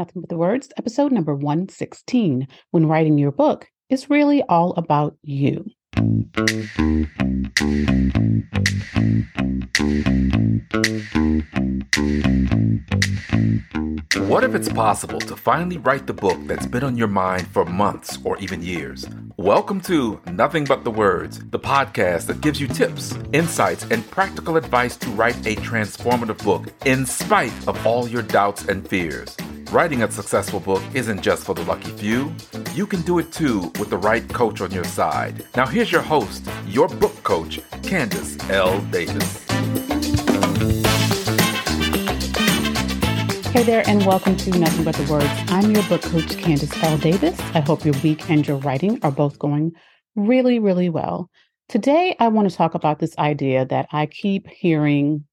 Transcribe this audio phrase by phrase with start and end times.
[0.00, 2.48] Nothing but the words, episode number 116.
[2.70, 5.66] When writing your book is really all about you.
[14.26, 17.66] What if it's possible to finally write the book that's been on your mind for
[17.66, 19.06] months or even years?
[19.36, 24.56] Welcome to Nothing But the Words, the podcast that gives you tips, insights, and practical
[24.56, 29.36] advice to write a transformative book in spite of all your doubts and fears.
[29.72, 32.34] Writing a successful book isn't just for the lucky few.
[32.74, 35.46] You can do it too with the right coach on your side.
[35.54, 38.80] Now, here's your host, your book coach, Candice L.
[38.90, 39.44] Davis.
[43.52, 45.30] Hey there, and welcome to Nothing But the Words.
[45.50, 46.98] I'm your book coach, Candice L.
[46.98, 47.38] Davis.
[47.54, 49.70] I hope your week and your writing are both going
[50.16, 51.30] really, really well.
[51.68, 55.26] Today, I want to talk about this idea that I keep hearing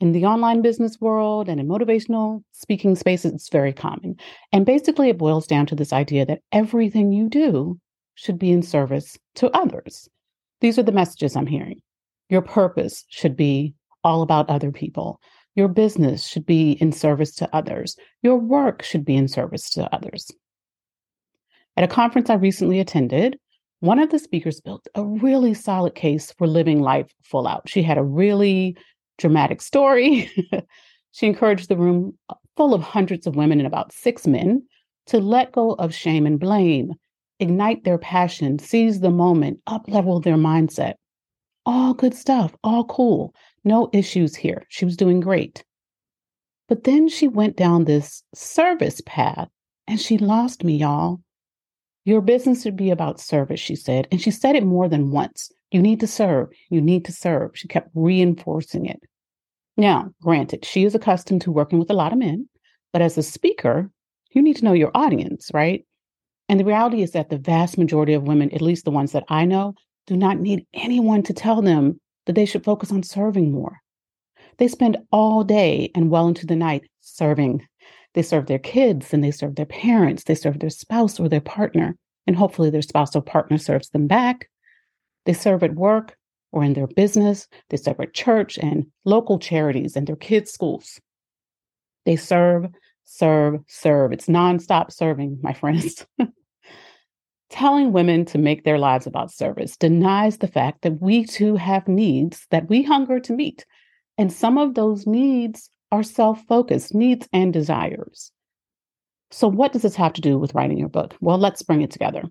[0.00, 4.16] in the online business world and in motivational speaking spaces, it's very common.
[4.52, 7.78] And basically, it boils down to this idea that everything you do
[8.14, 10.08] should be in service to others.
[10.60, 11.80] These are the messages I'm hearing.
[12.28, 15.20] Your purpose should be all about other people.
[15.54, 17.96] Your business should be in service to others.
[18.22, 20.30] Your work should be in service to others.
[21.76, 23.38] At a conference I recently attended,
[23.80, 27.68] one of the speakers built a really solid case for living life full out.
[27.68, 28.76] She had a really
[29.18, 30.30] dramatic story.
[31.12, 32.16] she encouraged the room
[32.56, 34.62] full of hundreds of women and about six men
[35.06, 36.92] to let go of shame and blame,
[37.40, 40.94] ignite their passion, seize the moment, uplevel their mindset.
[41.66, 43.34] All good stuff, all cool.
[43.64, 44.64] No issues here.
[44.68, 45.64] She was doing great.
[46.68, 49.48] But then she went down this service path
[49.86, 51.20] and she lost me, y'all.
[52.04, 54.08] Your business should be about service, she said.
[54.10, 55.50] And she said it more than once.
[55.70, 56.48] You need to serve.
[56.70, 57.50] You need to serve.
[57.54, 59.00] She kept reinforcing it.
[59.78, 62.48] Now, granted, she is accustomed to working with a lot of men,
[62.92, 63.88] but as a speaker,
[64.32, 65.84] you need to know your audience, right?
[66.48, 69.24] And the reality is that the vast majority of women, at least the ones that
[69.28, 69.74] I know,
[70.08, 73.78] do not need anyone to tell them that they should focus on serving more.
[74.56, 77.64] They spend all day and well into the night serving.
[78.14, 81.40] They serve their kids and they serve their parents, they serve their spouse or their
[81.40, 81.94] partner,
[82.26, 84.48] and hopefully their spouse or partner serves them back.
[85.24, 86.16] They serve at work,
[86.52, 87.48] or in their business.
[87.70, 91.00] They serve at church and local charities and their kids' schools.
[92.04, 92.66] They serve,
[93.04, 94.12] serve, serve.
[94.12, 96.06] It's nonstop serving, my friends.
[97.50, 101.88] Telling women to make their lives about service denies the fact that we too have
[101.88, 103.64] needs that we hunger to meet.
[104.18, 108.32] And some of those needs are self focused needs and desires.
[109.30, 111.14] So, what does this have to do with writing your book?
[111.20, 112.24] Well, let's bring it together.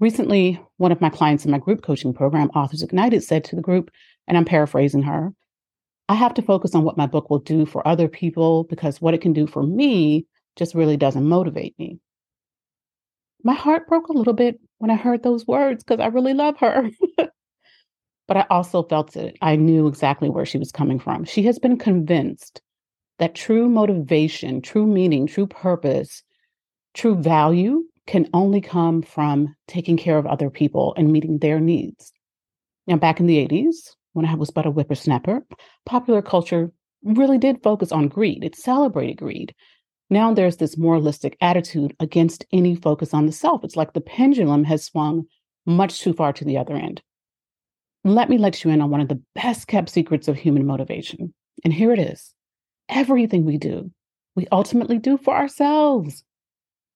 [0.00, 3.62] Recently, one of my clients in my group coaching program, Authors Ignited, said to the
[3.62, 3.90] group,
[4.26, 5.34] and I'm paraphrasing her,
[6.08, 9.12] I have to focus on what my book will do for other people because what
[9.12, 11.98] it can do for me just really doesn't motivate me.
[13.44, 16.56] My heart broke a little bit when I heard those words because I really love
[16.58, 16.90] her.
[18.26, 19.36] but I also felt it.
[19.42, 21.24] I knew exactly where she was coming from.
[21.24, 22.62] She has been convinced
[23.18, 26.22] that true motivation, true meaning, true purpose,
[26.94, 32.12] true value can only come from taking care of other people and meeting their needs.
[32.86, 33.76] Now, back in the 80s,
[34.12, 35.44] when I was but a whippersnapper,
[35.86, 36.72] popular culture
[37.04, 38.44] really did focus on greed.
[38.44, 39.54] It celebrated greed.
[40.10, 43.62] Now there's this moralistic attitude against any focus on the self.
[43.62, 45.26] It's like the pendulum has swung
[45.66, 47.00] much too far to the other end.
[48.02, 51.32] Let me let you in on one of the best kept secrets of human motivation.
[51.64, 52.34] And here it is
[52.88, 53.90] everything we do,
[54.34, 56.24] we ultimately do for ourselves.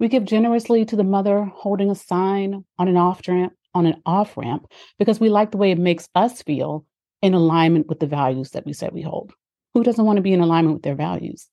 [0.00, 4.02] We give generously to the mother holding a sign on an off ramp on an
[4.04, 4.66] off ramp
[4.98, 6.84] because we like the way it makes us feel
[7.22, 9.32] in alignment with the values that we said we hold.
[9.74, 11.46] Who doesn't want to be in alignment with their values?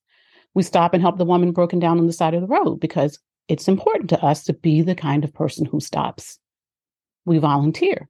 [0.54, 3.18] We stop and help the woman broken down on the side of the road because
[3.48, 6.38] it's important to us to be the kind of person who stops.
[7.24, 8.08] We volunteer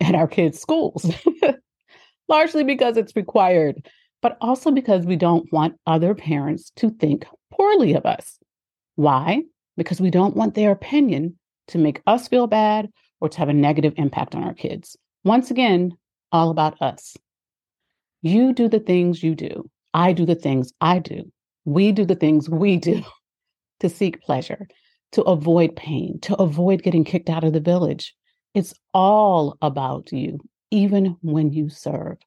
[0.00, 1.10] at our kids' schools,
[2.28, 3.88] largely because it's required,
[4.22, 8.38] but also because we don't want other parents to think poorly of us.
[8.94, 9.42] Why?
[9.80, 13.54] Because we don't want their opinion to make us feel bad or to have a
[13.54, 14.94] negative impact on our kids.
[15.24, 15.92] Once again,
[16.32, 17.16] all about us.
[18.20, 19.70] You do the things you do.
[19.94, 21.32] I do the things I do.
[21.64, 23.02] We do the things we do
[23.78, 24.68] to seek pleasure,
[25.12, 28.14] to avoid pain, to avoid getting kicked out of the village.
[28.52, 30.40] It's all about you,
[30.70, 32.18] even when you serve.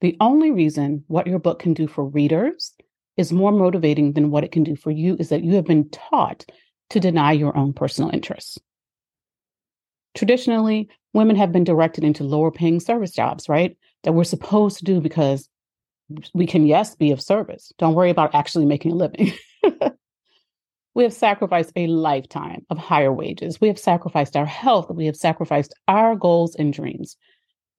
[0.00, 2.72] The only reason what your book can do for readers
[3.16, 5.88] is more motivating than what it can do for you is that you have been
[5.90, 6.44] taught
[6.90, 8.58] to deny your own personal interests.
[10.14, 13.76] Traditionally, women have been directed into lower paying service jobs, right?
[14.04, 15.48] That we're supposed to do because
[16.34, 17.72] we can, yes, be of service.
[17.78, 19.32] Don't worry about actually making a living.
[20.94, 23.60] We have sacrificed a lifetime of higher wages.
[23.60, 24.90] We have sacrificed our health.
[24.90, 27.16] We have sacrificed our goals and dreams.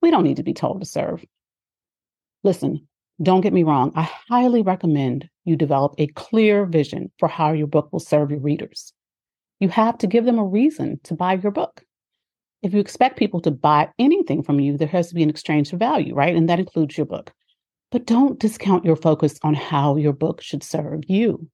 [0.01, 1.23] We don't need to be told to serve.
[2.43, 2.87] Listen,
[3.21, 3.93] don't get me wrong.
[3.95, 8.39] I highly recommend you develop a clear vision for how your book will serve your
[8.39, 8.93] readers.
[9.59, 11.83] You have to give them a reason to buy your book.
[12.61, 15.69] If you expect people to buy anything from you, there has to be an exchange
[15.69, 16.35] for value, right?
[16.35, 17.31] And that includes your book.
[17.91, 21.47] But don't discount your focus on how your book should serve you.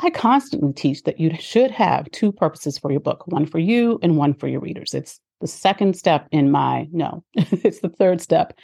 [0.00, 4.00] I constantly teach that you should have two purposes for your book one for you
[4.02, 4.94] and one for your readers.
[4.94, 8.58] It's the second step in my, no, it's the third step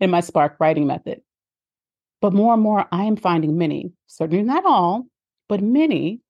[0.00, 1.20] in my Spark writing method.
[2.20, 5.06] But more and more, I am finding many, certainly not all,
[5.48, 6.20] but many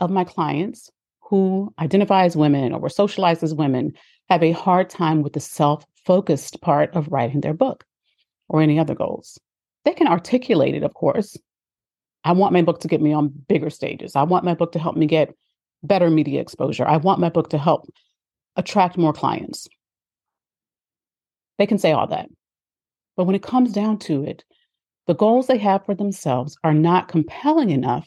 [0.00, 0.90] of my clients
[1.22, 3.92] who identify as women or were socialized as women
[4.28, 7.84] have a hard time with the self focused part of writing their book
[8.48, 9.38] or any other goals.
[9.84, 11.36] They can articulate it, of course,
[12.24, 14.16] I want my book to get me on bigger stages.
[14.16, 15.34] I want my book to help me get
[15.82, 16.86] better media exposure.
[16.86, 17.88] I want my book to help
[18.56, 19.68] attract more clients.
[21.58, 22.28] They can say all that.
[23.16, 24.44] But when it comes down to it,
[25.08, 28.06] the goals they have for themselves are not compelling enough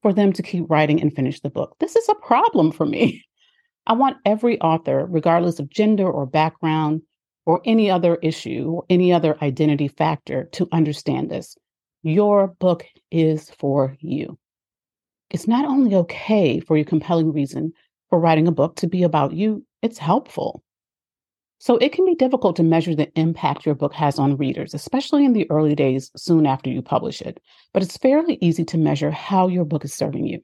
[0.00, 1.76] for them to keep writing and finish the book.
[1.78, 3.22] This is a problem for me.
[3.86, 7.02] I want every author, regardless of gender or background
[7.44, 11.54] or any other issue or any other identity factor, to understand this.
[12.02, 14.38] Your book is for you.
[15.30, 17.74] It's not only okay for your compelling reason
[18.08, 20.62] for writing a book to be about you, it's helpful.
[21.60, 25.24] So it can be difficult to measure the impact your book has on readers, especially
[25.24, 27.40] in the early days soon after you publish it.
[27.72, 30.40] But it's fairly easy to measure how your book is serving you.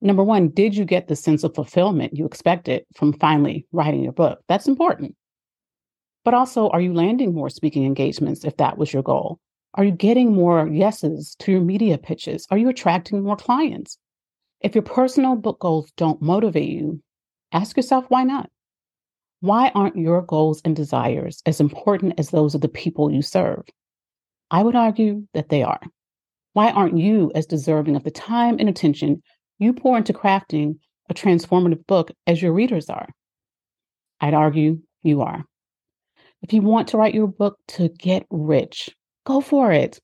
[0.00, 4.12] Number one, did you get the sense of fulfillment you expected from finally writing your
[4.12, 4.40] book?
[4.48, 5.14] That's important.
[6.24, 9.38] But also, are you landing more speaking engagements if that was your goal?
[9.74, 12.46] Are you getting more yeses to your media pitches?
[12.50, 13.98] Are you attracting more clients?
[14.60, 17.02] If your personal book goals don't motivate you,
[17.52, 18.50] ask yourself why not?
[19.40, 23.64] Why aren't your goals and desires as important as those of the people you serve?
[24.50, 25.80] I would argue that they are.
[26.54, 29.22] Why aren't you as deserving of the time and attention
[29.58, 30.78] you pour into crafting
[31.10, 33.08] a transformative book as your readers are?
[34.20, 35.44] I'd argue you are.
[36.42, 38.88] If you want to write your book to get rich,
[39.24, 40.00] go for it.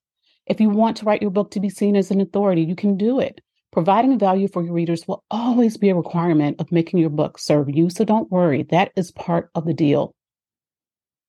[0.46, 2.96] If you want to write your book to be seen as an authority, you can
[2.96, 3.40] do it.
[3.72, 7.70] Providing value for your readers will always be a requirement of making your book serve
[7.74, 7.88] you.
[7.88, 10.14] So don't worry, that is part of the deal.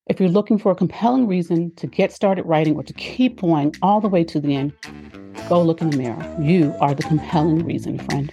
[0.08, 3.74] If you're looking for a compelling reason to get started writing or to keep going
[3.80, 4.74] all the way to the end,
[5.48, 6.36] go look in the mirror.
[6.38, 8.30] You are the compelling reason, friend.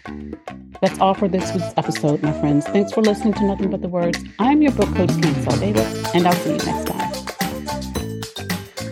[0.81, 2.65] That's all for this week's episode, my friends.
[2.65, 4.19] Thanks for listening to Nothing But the Words.
[4.39, 7.10] I'm your book coach, Candice Davis, and I'll see you next time.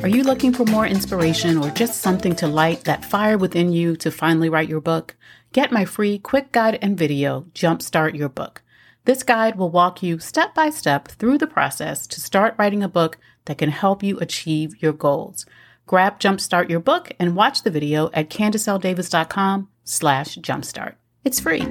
[0.01, 3.97] Are you looking for more inspiration or just something to light that fire within you
[3.97, 5.17] to finally write your book?
[5.51, 8.61] Get my free quick guide and video, Jumpstart Your Book.
[9.03, 12.87] This guide will walk you step by step through the process to start writing a
[12.87, 15.45] book that can help you achieve your goals.
[15.85, 20.93] Grab Jumpstart Your Book and watch the video at CandiceLDavis.com slash jumpstart.
[21.25, 21.65] It's free.